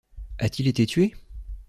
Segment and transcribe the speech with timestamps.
[0.39, 1.13] A-t-il été tué?...